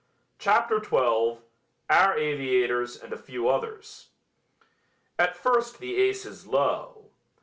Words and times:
CHAPTER 0.39 0.83
XII 0.83 1.41
OUR 1.87 2.17
AVIATORS 2.17 3.03
AND 3.03 3.13
A 3.13 3.17
FEW 3.17 3.47
OTHERS 3.47 4.07
At 5.19 5.37
first 5.37 5.77
the 5.77 5.97
ace 5.97 6.25
is 6.25 6.47
low. 6.47 7.11